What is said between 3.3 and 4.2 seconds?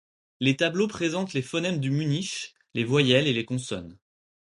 les consonnes.